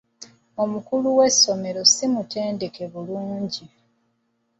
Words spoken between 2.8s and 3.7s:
bulungi.